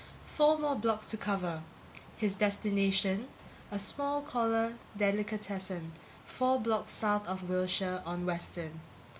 [0.25, 1.61] Four more blocks to cover.
[2.17, 3.27] His destination:
[3.69, 5.91] a small corner delicatessen
[6.25, 8.79] four blocks south of Wilshire, on Western.